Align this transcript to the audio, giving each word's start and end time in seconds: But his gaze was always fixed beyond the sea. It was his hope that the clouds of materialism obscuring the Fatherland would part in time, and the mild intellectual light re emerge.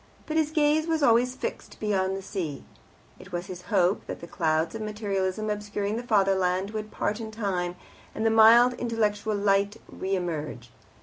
But 0.25 0.35
his 0.35 0.49
gaze 0.49 0.87
was 0.87 1.03
always 1.03 1.35
fixed 1.35 1.79
beyond 1.79 2.17
the 2.17 2.23
sea. 2.23 2.63
It 3.19 3.31
was 3.31 3.45
his 3.45 3.61
hope 3.69 4.07
that 4.07 4.19
the 4.19 4.25
clouds 4.25 4.73
of 4.73 4.81
materialism 4.81 5.47
obscuring 5.51 5.95
the 5.95 6.01
Fatherland 6.01 6.71
would 6.71 6.89
part 6.89 7.19
in 7.21 7.29
time, 7.29 7.75
and 8.15 8.25
the 8.25 8.31
mild 8.31 8.73
intellectual 8.73 9.35
light 9.35 9.77
re 9.87 10.15
emerge. 10.15 10.71